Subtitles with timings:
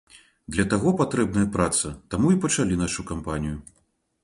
[0.53, 3.57] Для таго патрэбная праца, таму і пачалі нашу кампанію.